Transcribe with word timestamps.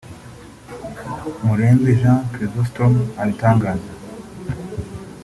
Murenzi 1.45 1.91
Jean 2.01 2.19
Chrysostome 2.31 3.01
abitangaza 3.21 3.91